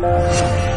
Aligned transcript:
了。 0.00 0.69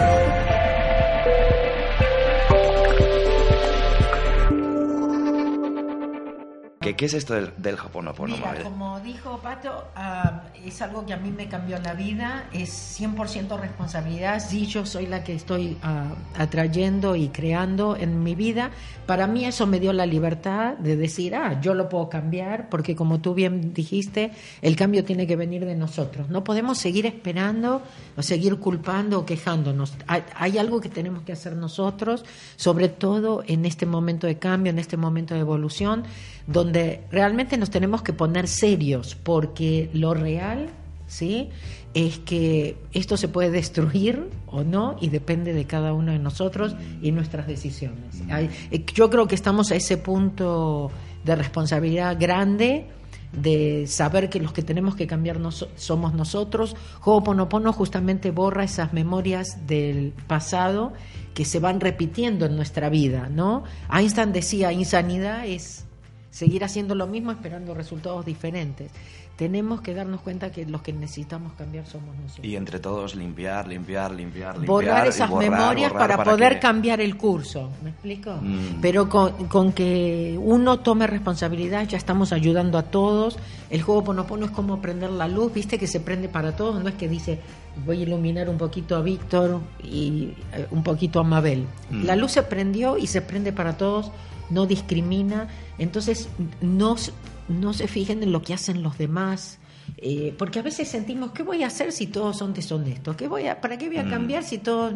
¿Qué, 6.91 7.05
es 7.05 7.13
esto 7.13 7.33
del, 7.33 7.53
del 7.57 7.75
Hoponopono, 7.75 8.35
Mira, 8.35 8.63
como 8.63 8.99
dijo 8.99 9.39
Pato, 9.41 9.85
ah, 9.95 10.43
es 10.65 10.81
algo 10.81 11.05
que 11.05 11.13
a 11.13 11.17
mí 11.17 11.31
me 11.31 11.47
cambió 11.47 11.79
la 11.79 11.93
vida, 11.93 12.49
es 12.51 12.99
100% 12.99 13.59
responsabilidad, 13.59 14.43
sí, 14.45 14.65
yo 14.65 14.85
soy 14.85 15.07
la 15.07 15.23
que 15.23 15.33
estoy 15.33 15.77
ah, 15.81 16.13
atrayendo 16.37 17.15
y 17.15 17.29
creando 17.29 17.95
en 17.95 18.23
mi 18.23 18.35
vida. 18.35 18.71
Para 19.05 19.27
mí 19.27 19.45
eso 19.45 19.67
me 19.67 19.79
dio 19.79 19.93
la 19.93 20.05
libertad 20.05 20.73
de 20.77 20.95
decir, 20.95 21.35
ah, 21.35 21.59
yo 21.61 21.73
lo 21.73 21.89
puedo 21.89 22.09
cambiar, 22.09 22.69
porque 22.69 22.95
como 22.95 23.21
tú 23.21 23.33
bien 23.33 23.73
dijiste, 23.73 24.31
el 24.61 24.75
cambio 24.75 25.03
tiene 25.03 25.27
que 25.27 25.35
venir 25.35 25.65
de 25.65 25.75
nosotros. 25.75 26.29
No 26.29 26.43
podemos 26.43 26.77
seguir 26.77 27.05
esperando 27.05 27.81
o 28.17 28.21
seguir 28.21 28.57
culpando 28.57 29.19
o 29.19 29.25
quejándonos. 29.25 29.93
Hay, 30.07 30.23
hay 30.35 30.57
algo 30.57 30.81
que 30.81 30.89
tenemos 30.89 31.23
que 31.23 31.33
hacer 31.33 31.55
nosotros, 31.55 32.25
sobre 32.55 32.89
todo 32.89 33.43
en 33.47 33.65
este 33.65 33.85
momento 33.85 34.27
de 34.27 34.37
cambio, 34.37 34.69
en 34.71 34.79
este 34.79 34.97
momento 34.97 35.33
de 35.33 35.41
evolución 35.41 36.03
donde 36.47 36.72
realmente 37.11 37.57
nos 37.57 37.69
tenemos 37.69 38.01
que 38.01 38.13
poner 38.13 38.47
serios, 38.47 39.15
porque 39.15 39.89
lo 39.93 40.13
real, 40.13 40.69
¿sí? 41.07 41.49
Es 41.93 42.19
que 42.19 42.77
esto 42.91 43.17
se 43.17 43.27
puede 43.27 43.51
destruir 43.51 44.29
o 44.47 44.63
no 44.63 44.97
y 44.99 45.09
depende 45.09 45.53
de 45.53 45.65
cada 45.65 45.93
uno 45.93 46.11
de 46.11 46.19
nosotros 46.19 46.75
y 47.01 47.11
nuestras 47.11 47.47
decisiones. 47.47 48.21
Eh, 48.71 48.85
yo 48.93 49.09
creo 49.09 49.27
que 49.27 49.35
estamos 49.35 49.71
a 49.71 49.75
ese 49.75 49.97
punto 49.97 50.91
de 51.23 51.35
responsabilidad 51.35 52.17
grande 52.19 52.87
de 53.31 53.85
saber 53.87 54.29
que 54.29 54.39
los 54.39 54.53
que 54.53 54.61
tenemos 54.61 54.95
que 54.95 55.07
cambiar 55.07 55.39
somos 55.75 56.13
nosotros. 56.13 56.75
Ho'oponopono 57.03 57.73
justamente 57.73 58.31
borra 58.31 58.63
esas 58.63 58.93
memorias 58.93 59.65
del 59.67 60.13
pasado 60.27 60.93
que 61.33 61.45
se 61.45 61.59
van 61.59 61.79
repitiendo 61.79 62.45
en 62.45 62.55
nuestra 62.55 62.89
vida, 62.89 63.29
¿no? 63.29 63.63
Einstein 63.91 64.33
decía, 64.33 64.71
insanidad 64.71 65.47
es 65.47 65.85
seguir 66.33 66.63
haciendo 66.63 66.95
lo 66.95 67.05
mismo 67.05 67.31
esperando 67.31 67.75
resultados 67.75 68.25
diferentes. 68.25 68.91
Tenemos 69.35 69.81
que 69.81 69.93
darnos 69.93 70.21
cuenta 70.21 70.51
que 70.51 70.65
los 70.65 70.81
que 70.81 70.91
necesitamos 70.91 71.53
cambiar 71.53 71.85
somos 71.85 72.15
nosotros. 72.17 72.45
Y 72.45 72.55
entre 72.55 72.79
todos 72.79 73.15
limpiar, 73.15 73.67
limpiar, 73.67 74.11
limpiar, 74.11 74.55
limpiar. 74.55 74.67
Borrar 74.67 75.07
esas 75.07 75.31
memorias 75.31 75.91
para, 75.91 76.23
poder 76.23 76.59
cambiar 76.59 77.01
el 77.01 77.17
curso, 77.17 77.71
¿me 77.83 77.91
explico? 77.91 78.31
Mm. 78.41 78.81
Pero 78.81 79.09
con, 79.09 79.73
que 79.73 80.37
uno 80.39 80.79
tome 80.79 81.07
responsabilidad 81.07 81.87
ya 81.87 81.97
estamos 81.97 82.33
ayudando 82.33 82.77
a 82.77 82.83
todos. 82.83 83.37
El 83.69 83.81
juego 83.81 84.03
Ponopono 84.03 84.45
es 84.45 84.51
como 84.51 84.81
prender 84.81 85.11
la 85.11 85.27
luz, 85.27 85.53
viste 85.53 85.77
que 85.77 85.87
se 85.87 85.99
prende 85.99 86.29
para 86.29 86.55
todos, 86.55 86.81
no 86.81 86.89
es 86.89 86.95
que 86.95 87.07
dice 87.07 87.39
voy 87.85 87.99
a 87.99 88.03
iluminar 88.03 88.49
un 88.49 88.57
poquito 88.57 88.95
a 88.95 89.01
Víctor 89.01 89.59
y 89.83 90.33
eh, 90.53 90.67
un 90.69 90.83
poquito 90.83 91.19
a 91.19 91.23
Mabel. 91.23 91.65
Mm. 91.89 92.05
La 92.05 92.15
luz 92.15 92.33
se 92.33 92.43
prendió 92.43 92.97
y 92.97 93.07
se 93.07 93.21
prende 93.21 93.51
para 93.51 93.77
todos 93.77 94.11
no 94.53 94.65
discrimina, 94.65 95.47
entonces 95.77 96.29
no, 96.61 96.95
no 97.47 97.73
se 97.73 97.87
fijen 97.87 98.23
en 98.23 98.31
lo 98.31 98.41
que 98.41 98.53
hacen 98.53 98.83
los 98.83 98.97
demás. 98.97 99.59
Eh, 99.97 100.33
porque 100.37 100.59
a 100.59 100.61
veces 100.61 100.87
sentimos, 100.87 101.31
¿qué 101.31 101.43
voy 101.43 101.63
a 101.63 101.67
hacer 101.67 101.91
si 101.91 102.07
todos 102.07 102.37
son 102.37 102.53
deshonestos? 102.53 103.15
¿Qué 103.15 103.27
voy 103.27 103.47
a, 103.47 103.59
¿Para 103.59 103.77
qué 103.77 103.87
voy 103.87 103.97
a 103.97 104.05
mm. 104.05 104.09
cambiar 104.09 104.43
si 104.43 104.57
todos 104.57 104.93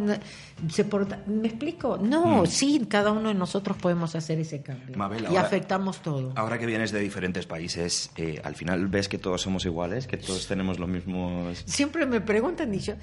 se 0.69 0.85
portan? 0.85 1.23
¿Me 1.27 1.47
explico? 1.47 1.97
No, 1.97 2.43
mm. 2.43 2.47
sí, 2.47 2.85
cada 2.89 3.11
uno 3.11 3.29
de 3.29 3.35
nosotros 3.35 3.77
podemos 3.77 4.15
hacer 4.15 4.39
ese 4.39 4.61
cambio. 4.61 4.95
y 5.31 5.35
afectamos 5.35 6.01
todo. 6.01 6.31
Ahora 6.35 6.57
que 6.57 6.65
vienes 6.65 6.91
de 6.91 6.99
diferentes 6.99 7.45
países, 7.45 8.11
eh, 8.15 8.41
al 8.43 8.55
final 8.55 8.87
ves 8.87 9.07
que 9.07 9.17
todos 9.17 9.41
somos 9.41 9.65
iguales, 9.65 10.07
que 10.07 10.17
todos 10.17 10.47
tenemos 10.47 10.79
los 10.79 10.89
mismos... 10.89 11.63
Siempre 11.65 12.05
me 12.05 12.21
preguntan 12.21 12.73
y 12.73 12.79
yo, 12.79 12.95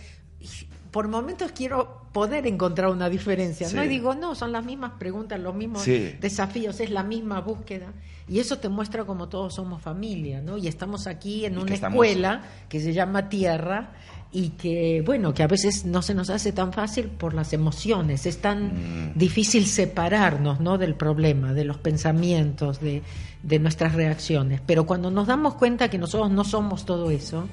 por 0.94 1.08
momentos 1.08 1.50
quiero 1.50 2.02
poder 2.12 2.46
encontrar 2.46 2.88
una 2.88 3.08
diferencia, 3.08 3.68
¿no? 3.72 3.82
Y 3.82 3.88
digo, 3.88 4.14
no, 4.14 4.36
son 4.36 4.52
las 4.52 4.64
mismas 4.64 4.92
preguntas, 4.92 5.40
los 5.40 5.52
mismos 5.52 5.84
desafíos, 5.84 6.78
es 6.78 6.90
la 6.90 7.02
misma 7.02 7.40
búsqueda. 7.40 7.92
Y 8.28 8.38
eso 8.38 8.58
te 8.58 8.68
muestra 8.68 9.04
como 9.04 9.28
todos 9.28 9.56
somos 9.56 9.82
familia, 9.82 10.40
¿no? 10.40 10.56
Y 10.56 10.68
estamos 10.68 11.08
aquí 11.08 11.46
en 11.46 11.58
una 11.58 11.74
escuela 11.74 12.42
que 12.68 12.78
se 12.78 12.92
llama 12.92 13.28
Tierra 13.28 13.90
y 14.30 14.50
que, 14.50 15.02
bueno, 15.04 15.34
que 15.34 15.42
a 15.42 15.48
veces 15.48 15.84
no 15.84 16.00
se 16.00 16.14
nos 16.14 16.30
hace 16.30 16.52
tan 16.52 16.72
fácil 16.72 17.06
por 17.06 17.34
las 17.34 17.52
emociones, 17.52 18.24
es 18.24 18.38
tan 18.38 18.66
mm. 18.66 19.12
difícil 19.16 19.66
separarnos, 19.66 20.60
¿no? 20.60 20.78
Del 20.78 20.94
problema, 20.94 21.54
de 21.54 21.64
los 21.64 21.78
pensamientos, 21.78 22.78
de, 22.78 23.02
de 23.42 23.58
nuestras 23.58 23.94
reacciones. 23.94 24.60
Pero 24.64 24.86
cuando 24.86 25.10
nos 25.10 25.26
damos 25.26 25.56
cuenta 25.56 25.90
que 25.90 25.98
nosotros 25.98 26.30
no 26.30 26.44
somos 26.44 26.84
todo 26.86 27.10
eso, 27.10 27.48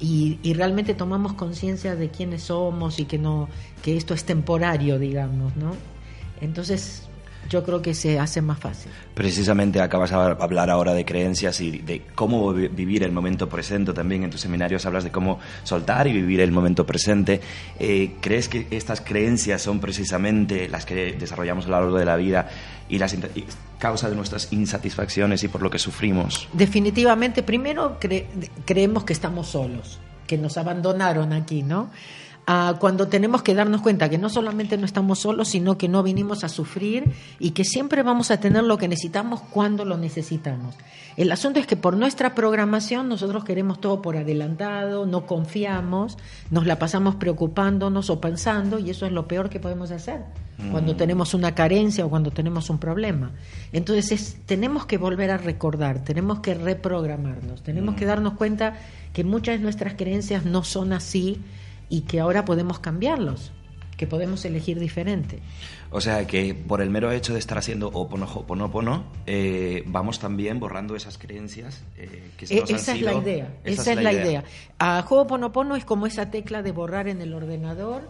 y, 0.00 0.38
realmente 0.54 0.94
tomamos 0.94 1.32
conciencia 1.34 1.96
de 1.96 2.10
quiénes 2.10 2.44
somos 2.44 3.00
y 3.00 3.04
que 3.04 3.18
no 3.18 3.48
que 3.82 3.96
esto 3.96 4.14
es 4.14 4.24
temporario 4.24 4.98
digamos 4.98 5.56
no 5.56 5.72
entonces 6.40 7.08
yo 7.48 7.64
creo 7.64 7.80
que 7.80 7.94
se 7.94 8.18
hace 8.18 8.42
más 8.42 8.58
fácil. 8.58 8.92
Precisamente 9.14 9.80
acabas 9.80 10.10
de 10.10 10.16
hablar 10.16 10.70
ahora 10.70 10.92
de 10.92 11.04
creencias 11.04 11.60
y 11.60 11.78
de 11.78 12.02
cómo 12.14 12.52
vivir 12.52 13.02
el 13.02 13.12
momento 13.12 13.48
presente. 13.48 13.92
También 13.92 14.24
en 14.24 14.30
tus 14.30 14.40
seminarios 14.40 14.84
hablas 14.86 15.04
de 15.04 15.10
cómo 15.10 15.38
soltar 15.64 16.06
y 16.06 16.12
vivir 16.12 16.40
el 16.40 16.52
momento 16.52 16.84
presente. 16.84 17.40
Eh, 17.78 18.16
¿Crees 18.20 18.48
que 18.48 18.66
estas 18.70 19.00
creencias 19.00 19.62
son 19.62 19.80
precisamente 19.80 20.68
las 20.68 20.84
que 20.84 21.12
desarrollamos 21.12 21.66
a 21.66 21.68
lo 21.68 21.80
largo 21.80 21.98
de 21.98 22.04
la 22.04 22.16
vida 22.16 22.48
y 22.88 22.98
las 22.98 23.16
causa 23.78 24.10
de 24.10 24.16
nuestras 24.16 24.52
insatisfacciones 24.52 25.42
y 25.44 25.48
por 25.48 25.62
lo 25.62 25.70
que 25.70 25.78
sufrimos? 25.78 26.48
Definitivamente, 26.52 27.42
primero 27.42 27.98
creemos 28.64 29.04
que 29.04 29.12
estamos 29.12 29.48
solos, 29.48 29.98
que 30.26 30.36
nos 30.36 30.58
abandonaron 30.58 31.32
aquí, 31.32 31.62
¿no? 31.62 31.90
Cuando 32.78 33.08
tenemos 33.08 33.42
que 33.42 33.54
darnos 33.54 33.82
cuenta 33.82 34.08
que 34.08 34.16
no 34.16 34.30
solamente 34.30 34.78
no 34.78 34.86
estamos 34.86 35.18
solos, 35.18 35.48
sino 35.48 35.76
que 35.76 35.86
no 35.86 36.02
vinimos 36.02 36.44
a 36.44 36.48
sufrir 36.48 37.12
y 37.38 37.50
que 37.50 37.64
siempre 37.64 38.02
vamos 38.02 38.30
a 38.30 38.40
tener 38.40 38.64
lo 38.64 38.78
que 38.78 38.88
necesitamos 38.88 39.42
cuando 39.50 39.84
lo 39.84 39.98
necesitamos. 39.98 40.74
El 41.18 41.30
asunto 41.30 41.58
es 41.60 41.66
que 41.66 41.76
por 41.76 41.96
nuestra 41.96 42.34
programación 42.34 43.08
nosotros 43.08 43.44
queremos 43.44 43.80
todo 43.80 44.00
por 44.00 44.16
adelantado, 44.16 45.04
no 45.04 45.26
confiamos, 45.26 46.16
nos 46.50 46.64
la 46.64 46.78
pasamos 46.78 47.16
preocupándonos 47.16 48.08
o 48.08 48.20
pensando 48.20 48.78
y 48.78 48.90
eso 48.90 49.04
es 49.04 49.12
lo 49.12 49.28
peor 49.28 49.50
que 49.50 49.60
podemos 49.60 49.90
hacer 49.90 50.22
cuando 50.72 50.94
mm. 50.94 50.96
tenemos 50.96 51.34
una 51.34 51.54
carencia 51.54 52.04
o 52.04 52.10
cuando 52.10 52.30
tenemos 52.30 52.68
un 52.68 52.78
problema. 52.78 53.30
Entonces 53.72 54.38
tenemos 54.46 54.86
que 54.86 54.98
volver 54.98 55.30
a 55.30 55.36
recordar, 55.36 56.02
tenemos 56.02 56.40
que 56.40 56.54
reprogramarnos, 56.54 57.62
tenemos 57.62 57.94
que 57.94 58.04
mm. 58.04 58.08
darnos 58.08 58.32
cuenta 58.34 58.74
que 59.12 59.22
muchas 59.22 59.58
de 59.58 59.62
nuestras 59.62 59.94
creencias 59.94 60.44
no 60.44 60.64
son 60.64 60.92
así 60.92 61.40
y 61.88 62.02
que 62.02 62.20
ahora 62.20 62.44
podemos 62.44 62.78
cambiarlos, 62.78 63.52
que 63.96 64.06
podemos 64.06 64.44
elegir 64.44 64.78
diferente. 64.78 65.40
O 65.90 66.00
sea 66.00 66.26
que 66.26 66.54
por 66.54 66.82
el 66.82 66.90
mero 66.90 67.10
hecho 67.10 67.32
de 67.32 67.38
estar 67.38 67.58
haciendo 67.58 67.88
oponopono, 67.88 69.04
eh, 69.26 69.82
vamos 69.86 70.18
también 70.18 70.60
borrando 70.60 70.94
esas 70.96 71.16
creencias 71.16 71.82
eh, 71.96 72.30
que 72.36 72.46
se 72.46 72.58
e 72.58 72.60
nos 72.60 72.70
esa 72.70 72.92
han 72.92 72.98
es 72.98 73.02
la 73.02 73.14
idea, 73.14 73.58
esa, 73.64 73.92
es 73.92 74.02
la 74.02 74.12
idea. 74.12 74.44
A 74.78 75.04
Ho'oponopono 75.08 75.76
es 75.76 75.84
como 75.84 76.06
esa 76.06 76.30
tecla 76.30 76.62
de 76.62 76.72
borrar 76.72 77.08
en 77.08 77.22
el 77.22 77.32
ordenador 77.32 78.02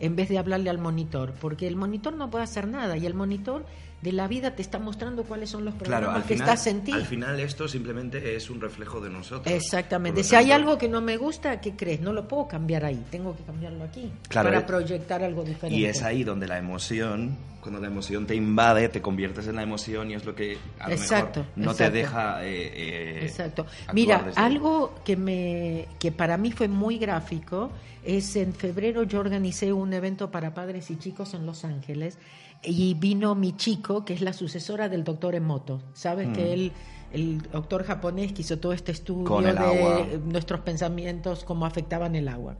en 0.00 0.16
vez 0.16 0.28
de 0.28 0.38
hablarle 0.38 0.70
al 0.70 0.78
monitor, 0.78 1.34
porque 1.40 1.66
el 1.66 1.76
monitor 1.76 2.14
no 2.14 2.30
puede 2.30 2.44
hacer 2.44 2.68
nada 2.68 2.96
y 2.96 3.06
el 3.06 3.14
monitor 3.14 3.64
de 4.02 4.12
la 4.12 4.28
vida 4.28 4.54
te 4.54 4.62
está 4.62 4.78
mostrando 4.78 5.24
cuáles 5.24 5.50
son 5.50 5.64
los 5.64 5.74
problemas 5.74 6.24
que 6.24 6.34
estás 6.34 6.66
en 6.66 6.84
ti. 6.84 6.92
Al 6.92 7.06
final 7.06 7.40
esto 7.40 7.66
simplemente 7.66 8.36
es 8.36 8.50
un 8.50 8.60
reflejo 8.60 9.00
de 9.00 9.10
nosotros. 9.10 9.52
Exactamente. 9.52 10.22
Si 10.22 10.34
hay 10.34 10.52
algo 10.52 10.78
que 10.78 10.88
no 10.88 11.00
me 11.00 11.16
gusta, 11.16 11.60
¿qué 11.60 11.74
crees? 11.74 12.00
No 12.00 12.12
lo 12.12 12.28
puedo 12.28 12.46
cambiar 12.46 12.84
ahí, 12.84 13.02
tengo 13.10 13.34
que 13.36 13.42
cambiarlo 13.42 13.84
aquí 13.84 14.10
para 14.32 14.58
eh, 14.58 14.62
proyectar 14.62 15.22
algo 15.22 15.42
diferente. 15.42 15.78
Y 15.78 15.86
es 15.86 16.02
ahí 16.02 16.24
donde 16.24 16.46
la 16.46 16.58
emoción, 16.58 17.36
cuando 17.60 17.80
la 17.80 17.86
emoción 17.86 18.26
te 18.26 18.34
invade, 18.34 18.88
te 18.90 19.00
conviertes 19.00 19.48
en 19.48 19.56
la 19.56 19.62
emoción 19.62 20.10
y 20.10 20.14
es 20.14 20.24
lo 20.24 20.34
que 20.34 20.58
a 20.78 20.88
lo 20.88 20.94
exacto, 20.94 21.40
mejor 21.56 21.72
no 21.72 21.74
te 21.74 21.90
deja. 21.90 22.44
Eh, 22.44 22.72
eh, 22.74 23.18
exacto. 23.22 23.66
Mira, 23.92 24.30
algo 24.36 24.94
que 25.04 25.16
me 25.16 25.88
que 25.98 26.12
para 26.12 26.36
mí 26.36 26.52
fue 26.52 26.68
muy 26.68 26.98
gráfico 26.98 27.70
es 28.04 28.36
en 28.36 28.54
febrero 28.54 29.02
yo 29.02 29.18
organicé 29.18 29.72
un 29.72 29.92
evento 29.92 30.30
para 30.30 30.54
padres 30.54 30.90
y 30.92 30.96
chicos 30.96 31.34
en 31.34 31.44
Los 31.44 31.64
Ángeles 31.64 32.18
y 32.62 32.94
vino 32.94 33.34
mi 33.34 33.56
chico, 33.56 34.04
que 34.04 34.14
es 34.14 34.20
la 34.20 34.32
sucesora 34.32 34.88
del 34.88 35.04
doctor 35.04 35.34
Emoto. 35.34 35.82
Sabes 35.92 36.28
que 36.28 36.44
mm. 36.44 36.52
él, 36.52 36.72
el 37.12 37.42
doctor 37.50 37.84
japonés 37.84 38.32
que 38.32 38.42
hizo 38.42 38.58
todo 38.58 38.72
este 38.72 38.92
estudio 38.92 39.40
de 39.40 40.20
nuestros 40.24 40.60
pensamientos, 40.60 41.44
cómo 41.44 41.66
afectaban 41.66 42.16
el 42.16 42.28
agua. 42.28 42.56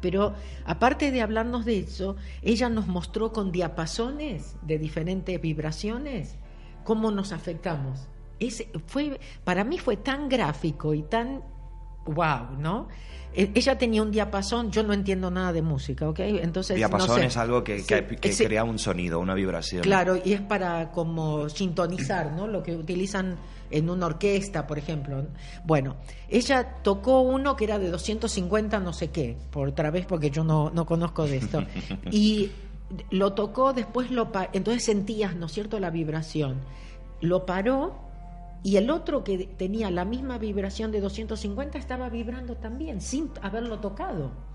Pero 0.00 0.34
aparte 0.64 1.12
de 1.12 1.22
hablarnos 1.22 1.64
de 1.64 1.78
eso, 1.78 2.16
ella 2.42 2.68
nos 2.68 2.88
mostró 2.88 3.32
con 3.32 3.52
diapasones 3.52 4.56
de 4.62 4.78
diferentes 4.78 5.40
vibraciones 5.40 6.36
cómo 6.84 7.10
nos 7.10 7.32
afectamos. 7.32 8.08
Ese 8.40 8.68
fue, 8.86 9.20
para 9.44 9.62
mí 9.62 9.78
fue 9.78 9.96
tan 9.96 10.28
gráfico 10.28 10.94
y 10.94 11.02
tan 11.02 11.42
wow, 12.06 12.56
¿no? 12.58 12.88
E- 13.34 13.50
Ella 13.54 13.78
tenía 13.78 14.02
un 14.02 14.10
diapasón, 14.10 14.70
yo 14.70 14.82
no 14.82 14.92
entiendo 14.92 15.30
nada 15.30 15.52
de 15.54 15.62
música, 15.62 16.06
¿ok? 16.08 16.20
Entonces, 16.20 16.76
Diapasón 16.76 17.08
no 17.08 17.14
sé. 17.14 17.26
es 17.26 17.36
algo 17.38 17.64
que, 17.64 17.76
que- 17.84 18.06
Sí, 18.10 18.16
que 18.16 18.28
ese- 18.28 18.44
crea 18.46 18.62
un 18.64 18.78
sonido, 18.78 19.20
una 19.20 19.34
vibración. 19.34 19.82
Claro, 19.82 20.16
y 20.22 20.34
es 20.34 20.40
para 20.42 20.90
como 20.90 21.48
sintonizar, 21.48 22.32
¿no? 22.32 22.46
Lo 22.46 22.62
que 22.62 22.76
utilizan 22.76 23.36
en 23.70 23.88
una 23.88 24.04
orquesta, 24.04 24.66
por 24.66 24.76
ejemplo. 24.78 25.24
Bueno, 25.64 25.96
ella 26.28 26.74
tocó 26.82 27.20
uno 27.22 27.56
que 27.56 27.64
era 27.64 27.78
de 27.78 27.88
250 27.90 28.78
no 28.80 28.92
sé 28.92 29.08
qué, 29.10 29.34
por 29.50 29.68
otra 29.68 29.90
vez 29.90 30.04
porque 30.04 30.30
yo 30.30 30.44
no, 30.44 30.70
no 30.70 30.84
conozco 30.84 31.24
de 31.26 31.38
esto. 31.38 31.64
Y 32.10 32.50
lo 33.10 33.32
tocó, 33.32 33.72
después 33.72 34.10
lo 34.10 34.30
pa- 34.30 34.50
entonces 34.52 34.84
sentías, 34.84 35.34
¿no 35.36 35.46
es 35.46 35.52
cierto?, 35.52 35.80
la 35.80 35.88
vibración. 35.88 36.56
Lo 37.22 37.46
paró 37.46 37.94
y 38.62 38.76
el 38.76 38.90
otro 38.90 39.24
que 39.24 39.46
tenía 39.46 39.90
la 39.90 40.04
misma 40.04 40.38
vibración 40.38 40.92
de 40.92 41.00
250 41.00 41.78
estaba 41.78 42.08
vibrando 42.08 42.56
también, 42.56 43.00
sin 43.00 43.30
haberlo 43.42 43.80
tocado. 43.80 44.51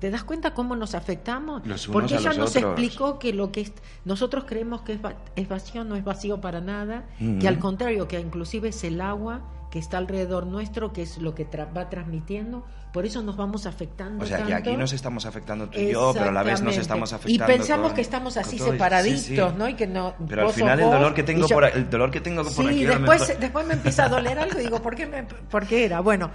¿Te 0.00 0.10
das 0.10 0.24
cuenta 0.24 0.54
cómo 0.54 0.74
nos 0.76 0.94
afectamos? 0.94 1.62
Porque 1.92 2.14
ella 2.16 2.32
nos 2.32 2.56
otros. 2.56 2.56
explicó 2.56 3.18
que 3.18 3.32
lo 3.34 3.52
que 3.52 3.60
es- 3.60 3.72
nosotros 4.04 4.44
creemos 4.46 4.80
que 4.80 4.94
es, 4.94 5.04
va- 5.04 5.14
es 5.36 5.46
vacío 5.48 5.84
no 5.84 5.94
es 5.94 6.02
vacío 6.04 6.40
para 6.40 6.60
nada, 6.60 7.04
que 7.38 7.46
al 7.46 7.58
contrario, 7.58 8.08
que 8.08 8.18
inclusive 8.18 8.70
es 8.70 8.82
el 8.84 9.00
agua 9.00 9.42
que 9.70 9.78
está 9.78 9.98
alrededor 9.98 10.46
nuestro, 10.46 10.92
que 10.92 11.02
es 11.02 11.18
lo 11.18 11.34
que 11.34 11.48
tra- 11.48 11.68
va 11.76 11.88
transmitiendo, 11.90 12.64
por 12.92 13.06
eso 13.06 13.22
nos 13.22 13.36
vamos 13.36 13.66
afectando 13.66 14.24
O 14.24 14.26
sea, 14.26 14.38
que 14.38 14.50
tanto. 14.52 14.70
aquí 14.70 14.76
nos 14.76 14.92
estamos 14.92 15.26
afectando 15.26 15.68
tú 15.68 15.78
y 15.78 15.92
yo, 15.92 16.12
pero 16.12 16.30
a 16.30 16.32
la 16.32 16.42
vez 16.42 16.60
nos 16.60 16.76
estamos 16.76 17.12
Y 17.12 17.14
afectando. 17.14 17.46
pensamos 17.46 17.86
con- 17.88 17.94
que 17.94 18.00
estamos 18.00 18.36
así 18.36 18.58
separaditos, 18.58 19.20
Sí, 19.20 19.36
sí. 19.36 19.42
¿no? 19.56 19.68
Y 19.68 19.74
que 19.74 19.86
no 19.86 20.14
Pero 20.28 20.48
al 20.48 20.52
final 20.54 20.80
el 20.80 20.90
dolor 20.90 21.14
que 21.14 21.20
y 21.20 21.24
tengo 21.24 21.46
yo- 21.46 21.54
por 21.54 21.64
el 21.66 21.88
dolor 21.88 22.10
que 22.10 22.20
tengo 22.20 22.42
por 22.42 22.50
Sí, 22.52 22.66
aquí 22.66 22.84
después, 22.84 23.20
mejor- 23.20 23.38
después 23.38 23.66
me 23.66 23.74
empieza 23.74 24.04
a 24.06 24.08
doler 24.08 24.38
algo 24.40 24.58
y 24.58 24.62
digo, 24.64 24.80
¿por 24.82 24.96
qué, 24.96 25.06
me, 25.06 25.22
¿por 25.24 25.66
qué 25.68 25.84
era? 25.84 26.00
Bueno, 26.00 26.30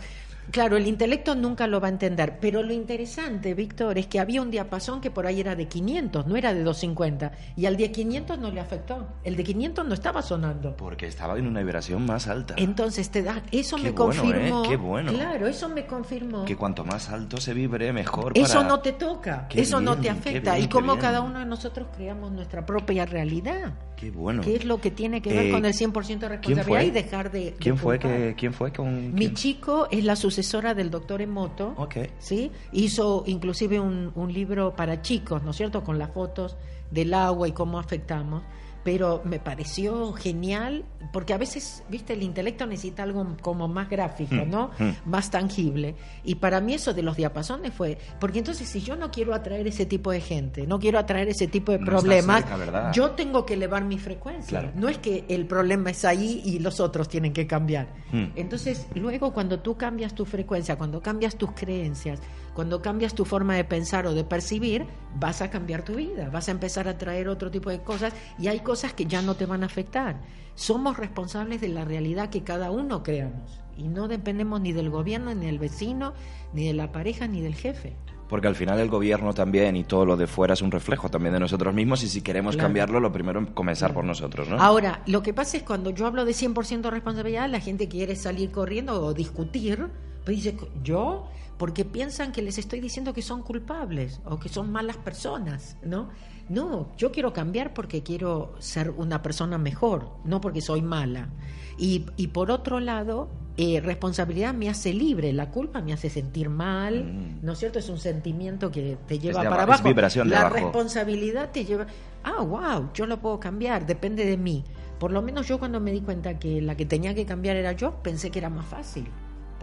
claro, 0.52 0.78
el 0.78 0.88
intelecto 0.88 1.36
nunca 1.36 1.68
lo 1.68 1.80
va 1.80 1.88
a 1.88 1.92
entender, 1.92 2.38
pero 2.40 2.64
lo 2.64 2.74
interesante, 2.74 3.54
Víctor, 3.54 3.98
es 3.98 4.08
que 4.08 4.20
había 4.20 4.42
un 4.42 4.52
diapasón 4.52 5.02
que 5.02 5.12
por 5.12 5.28
ahí 5.28 5.40
era 5.42 5.56
de 5.56 5.68
500, 5.68 6.28
no 6.28 6.36
era 6.36 6.54
de 6.54 6.64
250, 6.64 7.32
y 7.56 7.66
al 7.66 7.78
de 7.78 7.92
500 7.92 8.40
no 8.40 8.52
le 8.52 8.60
afectó, 8.60 9.08
el 9.24 9.36
de 9.36 9.44
500 9.44 9.86
no 9.88 9.94
estaba 9.94 10.22
sonando. 10.22 10.76
Porque 10.78 11.08
estaba 11.08 11.38
en 11.38 11.48
una 11.48 11.62
vibración 11.62 12.06
más 12.06 12.28
alta. 12.28 12.56
Entonces 12.58 13.10
te 13.10 13.24
da, 13.24 13.42
eso 13.52 13.78
Qué 13.78 13.84
me 13.84 13.92
bueno, 13.92 14.22
confirmó. 14.22 14.64
¿eh? 14.64 14.68
Qué 14.70 14.76
bueno. 14.78 15.12
Claro, 15.12 15.48
eso 15.48 15.70
me 15.70 15.86
confirmó. 15.86 16.46
Que 16.46 16.56
cuanto 16.56 16.84
más 16.86 17.10
alto 17.10 17.38
se 17.38 17.54
vibre, 17.54 17.92
mejor 17.94 18.34
Eso 18.38 18.64
no 18.64 18.80
te 18.80 18.94
toca, 18.94 19.48
Qué 19.50 19.62
eso 19.62 19.82
no 19.82 19.98
te 19.98 20.10
afecta. 20.10 20.56
bien, 20.56 20.66
y 20.66 20.82
bien. 20.82 20.98
cada 21.00 21.22
uno 21.22 21.40
de 21.40 21.46
nosotros 21.46 21.88
creamos 21.96 22.32
nuestra 22.32 22.66
propia 22.66 23.06
realidad, 23.06 23.74
Qué 23.96 24.12
bueno. 24.12 24.42
que 24.42 24.56
es 24.56 24.66
lo 24.66 24.80
que 24.82 24.92
tiene 24.92 25.22
que 25.22 25.30
ver 25.34 25.46
Eh, 25.48 25.52
con 25.52 25.66
el 25.66 25.74
100% 25.74 25.94
de 26.30 26.40
¿quién 26.40 26.58
responsabilidad 26.58 26.82
y 26.82 26.92
dejar 26.92 27.32
de. 27.32 27.40
de 27.46 27.54
¿Quién 27.54 27.78
fue 27.78 28.00
que 28.00 28.36
quién 28.38 28.54
fue 28.54 28.72
con 28.72 29.14
Mi 29.14 29.20
quién? 29.28 29.34
chico 29.36 29.88
es 29.92 30.04
la 30.04 30.16
sucesora 30.36 30.74
del 30.74 30.92
doctor 30.92 31.22
Emoto. 31.22 31.74
Ok. 31.78 31.96
¿sí? 32.20 32.52
Hizo 32.74 33.24
inclusive 33.26 33.80
un, 33.80 34.12
un 34.16 34.34
libro 34.34 34.76
para 34.76 35.02
chicos, 35.02 35.44
¿no 35.44 35.52
es 35.52 35.58
cierto? 35.58 35.84
Con 35.84 35.98
las 35.98 36.12
fotos 36.12 36.58
del 36.92 37.14
agua 37.14 37.48
y 37.48 37.54
cómo 37.54 37.80
afectamos. 37.80 38.44
Pero 38.86 39.22
me 39.26 39.40
pareció 39.40 40.14
genial, 40.14 40.86
porque 41.12 41.34
a 41.34 41.38
veces, 41.40 41.84
viste, 41.90 42.14
el 42.14 42.22
intelecto 42.22 42.68
necesita 42.68 43.02
algo 43.02 43.36
como 43.42 43.68
más 43.68 43.90
gráfico, 43.90 44.36
Mm, 44.36 44.50
¿no? 44.50 44.70
mm. 44.80 45.10
Más 45.10 45.32
tangible. 45.32 45.96
Y 46.24 46.36
para 46.36 46.62
mí 46.62 46.76
eso 46.76 46.94
de 46.94 47.02
los 47.02 47.18
diapasones 47.18 47.74
fue, 47.74 47.98
porque 48.20 48.38
entonces 48.40 48.70
si 48.70 48.82
yo 48.82 48.96
no 48.96 49.10
quiero 49.10 49.34
atraer 49.34 49.66
ese 49.66 49.88
tipo 49.88 50.12
de 50.12 50.22
gente, 50.22 50.68
no 50.68 50.78
quiero 50.80 51.00
atraer 51.00 51.28
ese 51.30 51.48
tipo 51.48 51.72
de 51.72 51.80
No 51.80 51.86
problemas, 51.86 52.46
yo 52.94 53.12
tengo 53.12 53.44
que 53.44 53.56
elevar 53.56 53.84
mi 53.84 53.98
frecuencia. 53.98 54.60
Claro. 54.62 54.72
No 54.76 54.88
es 54.88 55.00
que 55.00 55.26
el 55.30 55.48
problema 55.48 55.90
es 55.90 56.06
ahí 56.06 56.44
y 56.46 56.60
los 56.60 56.80
otros 56.80 57.10
tienen 57.10 57.34
que 57.34 57.48
cambiar. 57.48 57.88
Mm. 58.12 58.26
Entonces, 58.36 58.86
luego 58.94 59.34
cuando 59.34 59.60
tú 59.62 59.76
cambias 59.78 60.14
tu 60.14 60.26
frecuencia, 60.26 60.76
cuando 60.78 61.02
cambias 61.02 61.36
tus 61.36 61.52
creencias, 61.54 62.20
cuando 62.56 62.82
cambias 62.82 63.14
tu 63.14 63.26
forma 63.26 63.54
de 63.56 63.66
pensar 63.66 64.08
o 64.08 64.14
de 64.14 64.24
percibir, 64.24 64.86
vas 65.20 65.42
a 65.42 65.50
cambiar 65.52 65.84
tu 65.84 65.96
vida, 65.96 66.30
vas 66.32 66.48
a 66.48 66.52
empezar 66.52 66.88
a 66.88 66.98
traer 66.98 67.28
otro 67.28 67.52
tipo 67.52 67.70
de 67.70 67.82
cosas 67.84 68.14
y 68.40 68.48
hay 68.48 68.62
cosas 68.62 68.94
que 68.94 69.06
ya 69.06 69.22
no 69.22 69.36
te 69.36 69.46
van 69.46 69.62
a 69.64 69.66
afectar. 69.66 70.22
Somos 70.56 70.96
responsables 70.98 71.60
de 71.60 71.68
la 71.68 71.84
realidad 71.84 72.30
que 72.30 72.44
cada 72.44 72.72
uno 72.72 73.04
creamos 73.04 73.60
y 73.78 73.90
no 73.90 74.08
dependemos 74.08 74.62
ni 74.62 74.72
del 74.72 74.90
gobierno, 74.90 75.36
ni 75.36 75.48
del 75.48 75.60
vecino, 75.60 76.14
ni 76.54 76.66
de 76.68 76.74
la 76.74 76.94
pareja, 76.94 77.28
ni 77.28 77.42
del 77.42 77.56
jefe. 77.56 77.98
Porque 78.30 78.48
al 78.48 78.56
final 78.56 78.80
el 78.80 78.90
gobierno 78.90 79.34
también 79.34 79.76
y 79.76 79.84
todo 79.84 80.06
lo 80.06 80.16
de 80.16 80.26
fuera 80.26 80.54
es 80.54 80.62
un 80.62 80.72
reflejo 80.72 81.10
también 81.10 81.34
de 81.34 81.42
nosotros 81.42 81.74
mismos 81.76 82.04
y 82.04 82.08
si 82.08 82.22
queremos 82.22 82.56
Claro. 82.56 82.68
cambiarlo, 82.68 83.00
lo 83.02 83.12
primero 83.12 83.42
es 83.42 83.50
comenzar 83.52 83.94
por 83.94 84.06
nosotros, 84.06 84.48
¿no? 84.48 84.58
Ahora, 84.60 85.02
lo 85.08 85.22
que 85.22 85.34
pasa 85.34 85.58
es 85.58 85.64
cuando 85.64 85.90
yo 85.92 86.08
hablo 86.08 86.24
de 86.24 86.32
100% 86.34 86.90
responsabilidad, 86.90 87.50
la 87.50 87.60
gente 87.60 87.90
quiere 87.90 88.16
salir 88.16 88.50
corriendo 88.52 89.00
o 89.04 89.14
discutir, 89.14 89.90
pero 90.24 90.36
dice, 90.36 90.56
¿yo? 90.84 91.28
Porque 91.58 91.86
piensan 91.86 92.32
que 92.32 92.42
les 92.42 92.58
estoy 92.58 92.82
diciendo 92.82 93.14
que 93.14 93.22
son 93.22 93.42
culpables 93.42 94.20
o 94.26 94.38
que 94.40 94.50
son 94.50 94.72
malas 94.72 94.98
personas, 94.98 95.78
¿no? 95.84 96.10
No, 96.50 96.90
yo 96.98 97.12
quiero 97.12 97.34
cambiar 97.34 97.74
porque 97.74 98.04
quiero 98.04 98.54
ser 98.60 98.92
una 98.92 99.22
persona 99.24 99.58
mejor, 99.58 100.10
no 100.26 100.42
porque 100.42 100.62
soy 100.62 100.82
mala. 100.82 101.30
Y, 101.78 102.06
y 102.18 102.28
por 102.28 102.52
otro 102.52 102.80
lado, 102.80 103.30
eh, 103.58 103.80
responsabilidad 103.82 104.54
me 104.54 104.70
hace 104.70 104.94
libre, 104.94 105.32
la 105.34 105.50
culpa 105.50 105.82
me 105.82 105.92
hace 105.94 106.10
sentir 106.10 106.50
mal, 106.50 107.04
Mm. 107.06 107.46
¿no 107.46 107.54
es 107.54 107.60
cierto? 107.60 107.80
Es 107.80 107.90
un 107.90 107.98
sentimiento 107.98 108.70
que 108.70 108.98
te 109.08 109.18
lleva 109.18 109.42
de 109.42 109.50
para 109.50 109.64
es 109.64 109.70
abajo. 109.70 109.88
vibración 109.88 110.28
de 110.28 110.36
la 110.36 110.42
abajo. 110.42 110.56
responsabilidad 110.56 111.52
te 111.52 111.66
lleva, 111.66 111.88
ah, 112.24 112.42
wow, 112.44 112.90
yo 112.94 113.06
lo 113.08 113.20
puedo 113.20 113.40
cambiar, 113.40 113.86
depende 113.86 114.26
de 114.26 114.38
mí. 114.38 114.64
Por 115.00 115.12
lo 115.12 115.22
menos 115.22 115.48
yo 115.48 115.58
cuando 115.58 115.80
me 115.80 115.92
di 115.92 116.02
cuenta 116.02 116.38
que 116.38 116.62
la 116.62 116.76
que 116.76 116.86
tenía 116.86 117.16
que 117.16 117.26
cambiar 117.26 117.56
era 117.56 117.72
yo, 117.72 117.96
pensé 118.04 118.30
que 118.30 118.40
era 118.40 118.50
más 118.50 118.66
fácil. 118.66 119.08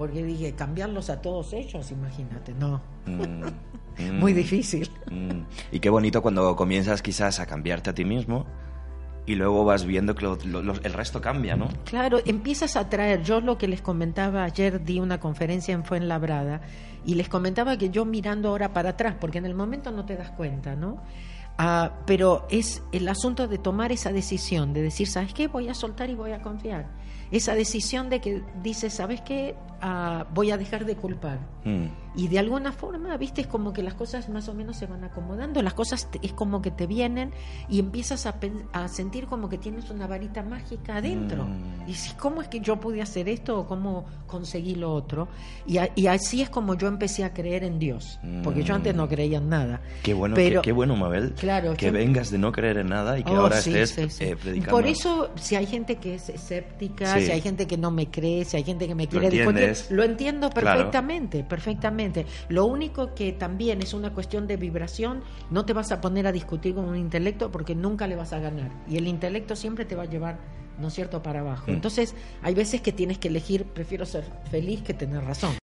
Porque 0.03 0.25
dije, 0.25 0.53
cambiarlos 0.57 1.11
a 1.11 1.21
todos 1.21 1.53
ellos, 1.53 1.93
imagínate, 1.93 2.53
no. 2.55 2.81
Mm, 3.07 3.45
mm, 4.11 4.19
Muy 4.19 4.33
difícil. 4.33 4.91
mm. 5.09 5.43
Y 5.71 5.79
qué 5.79 5.91
bonito 5.91 6.23
cuando 6.23 6.57
comienzas 6.57 7.03
quizás 7.03 7.39
a 7.39 7.47
cambiarte 7.47 7.91
a 7.91 7.95
ti 7.95 8.05
mismo 8.05 8.45
y 9.27 9.37
luego 9.37 9.65
vas 9.65 9.85
viendo 9.85 10.17
que 10.17 10.25
lo- 10.25 10.37
lo- 10.45 10.61
lo- 10.61 10.73
el 10.83 10.93
resto 10.93 11.21
cambia, 11.21 11.55
¿no? 11.55 11.69
Claro, 11.85 12.19
empiezas 12.27 12.75
a 12.75 12.89
traer, 12.89 13.23
yo 13.23 13.41
lo 13.41 13.59
que 13.59 13.69
les 13.69 13.81
comentaba 13.81 14.43
ayer, 14.43 14.83
di 14.85 14.99
una 14.99 15.21
conferencia 15.21 15.73
en 15.73 15.85
Fuenlabrada 15.85 16.63
y 17.05 17.15
les 17.15 17.29
comentaba 17.29 17.79
que 17.79 17.91
yo 17.91 18.05
mirando 18.05 18.49
ahora 18.49 18.73
para 18.73 18.91
atrás, 18.91 19.15
porque 19.21 19.39
en 19.39 19.47
el 19.47 19.55
momento 19.55 19.93
no 19.93 20.05
te 20.05 20.17
das 20.17 20.31
cuenta, 20.33 20.75
¿no? 20.75 21.01
Ah, 21.59 21.93
pero 22.07 22.45
es 22.51 22.83
el 22.91 23.09
asunto 23.09 23.47
de 23.47 23.59
tomar 23.59 23.93
esa 23.93 24.11
decisión, 24.11 24.73
de 24.73 24.83
decir, 24.83 25.07
¿sabes 25.07 25.33
qué? 25.33 25.47
Voy 25.47 25.69
a 25.69 25.75
soltar 25.75 26.11
y 26.11 26.17
voy 26.17 26.33
a 26.33 26.43
confiar. 26.43 26.89
Esa 27.33 27.55
decisión 27.55 28.11
de 28.11 28.21
que 28.21 28.43
dices, 28.63 28.93
¿sabes 28.93 29.23
qué? 29.23 29.57
Ah, 29.81 30.27
voy 30.35 30.51
a 30.51 30.59
dejar 30.59 30.85
de 30.85 30.95
culpar. 30.97 31.41
Mm. 31.65 31.87
Y 32.15 32.29
de 32.29 32.39
alguna 32.39 32.73
forma, 32.73 33.17
viste, 33.17 33.41
es 33.41 33.47
como 33.47 33.73
que 33.73 33.83
las 33.83 33.95
cosas 33.95 34.29
más 34.29 34.49
o 34.49 34.55
menos 34.55 34.77
se 34.77 34.87
van 34.87 35.03
acomodando, 35.05 35.63
las 35.63 35.75
cosas 35.75 36.11
te- 36.11 36.21
es 36.23 36.33
como 36.35 36.61
que 36.61 36.71
te 36.71 36.87
vienen 36.87 37.33
y 37.71 37.79
empiezas 37.79 38.27
a, 38.27 38.35
a 38.73 38.89
sentir 38.89 39.27
como 39.27 39.49
que 39.49 39.57
tienes 39.59 39.89
una 39.91 40.07
varita 40.07 40.43
mágica 40.43 40.97
adentro. 40.97 41.45
Mm. 41.45 41.83
Y 41.83 41.87
dices, 41.87 42.15
¿cómo 42.15 42.43
es 42.43 42.49
que 42.49 42.61
yo 42.61 42.79
pude 42.79 43.01
hacer 43.01 43.29
esto 43.29 43.59
o 43.61 43.67
cómo 43.67 44.05
conseguí 44.27 44.75
lo 44.75 44.93
otro? 44.93 45.29
Y, 45.67 45.79
a- 45.79 45.91
y 45.95 46.07
así 46.07 46.43
es 46.43 46.51
como 46.51 46.75
yo 46.75 46.87
empecé 46.89 47.25
a 47.25 47.33
creer 47.33 47.65
en 47.65 47.79
Dios, 47.79 48.21
porque 48.45 48.63
yo 48.63 48.75
antes 48.75 48.95
no 48.95 49.09
creía 49.09 49.39
en 49.39 49.49
nada. 49.49 49.81
Qué 50.03 50.13
bueno, 50.15 50.35
Pero- 50.35 50.61
qué, 50.63 50.67
qué 50.67 50.73
bueno, 50.73 50.97
Mabel, 50.97 51.33
Claro, 51.35 51.75
que 51.77 51.87
yo- 51.87 51.93
vengas 51.93 52.31
de 52.31 52.39
no 52.39 52.53
creer 52.53 52.77
en 52.79 52.89
nada 52.89 53.19
y 53.19 53.25
que 53.25 53.33
Oh, 53.33 53.41
ahora 53.41 53.61
sí, 53.61 53.75
estés 53.77 54.13
sí, 54.13 54.19
sí. 54.19 54.25
eh, 54.31 54.37
predicando. 54.37 54.71
Por 54.77 54.87
eso, 54.87 55.31
si 55.37 55.57
hay 55.57 55.67
gente 55.67 55.97
que 55.97 56.17
es 56.17 56.29
escéptica, 56.29 57.19
si 57.19 57.31
hay 57.31 57.41
gente 57.41 57.67
que 57.67 57.77
no 57.79 57.91
me 57.91 58.11
cree, 58.11 58.45
si 58.45 58.57
hay 58.59 58.65
gente 58.65 58.87
que 58.87 58.95
me 58.95 59.05
Lo 59.05 59.11
quiere 59.11 59.31
discutir, 59.31 59.49
entiendes. 59.63 59.91
lo 59.91 60.03
entiendo 60.03 60.51
Claro. 60.51 60.77
perfectamente, 60.77 61.45
Lo 62.49 62.67
único 62.67 63.15
que 63.15 63.33
también 63.33 63.83
es 63.83 63.95
una 63.95 64.13
cuestión 64.13 64.47
de 64.47 64.57
vibración, 64.57 65.23
no 65.51 65.65
te 65.65 65.73
vas 65.73 65.93
a 65.93 66.01
poner 66.01 66.27
a 66.27 66.33
discutir 66.33 66.75
con 66.75 66.87
un 66.87 66.97
intelecto 66.97 67.51
porque 67.51 67.75
nunca 67.75 68.07
le 68.07 68.17
vas 68.17 68.33
a 68.33 68.39
ganar. 68.39 68.71
Y 68.89 68.97
el 68.97 69.07
intelecto 69.07 69.57
siempre 69.57 69.85
te 69.85 69.95
va 69.95 70.03
a 70.03 70.07
llevar, 70.07 70.39
¿no 70.79 70.89
es 70.89 70.95
cierto?, 70.95 71.23
para 71.23 71.41
abajo. 71.41 71.71
Mm. 71.71 71.75
Entonces, 71.75 72.15
hay 72.43 72.55
veces 72.55 72.81
que 72.81 72.93
tienes 72.93 73.19
que 73.19 73.29
elegir, 73.29 73.65
prefiero 73.65 74.07
ser 74.07 74.25
feliz 74.51 74.83
que 74.83 74.95
tener 74.95 75.25
razón. 75.25 75.62